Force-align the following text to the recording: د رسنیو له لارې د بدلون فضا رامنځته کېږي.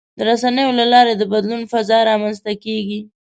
د 0.17 0.19
رسنیو 0.29 0.77
له 0.79 0.85
لارې 0.93 1.13
د 1.17 1.23
بدلون 1.33 1.61
فضا 1.71 1.97
رامنځته 2.09 2.53
کېږي. 2.63 2.99